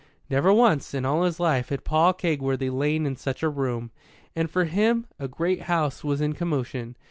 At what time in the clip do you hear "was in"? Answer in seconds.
6.03-6.33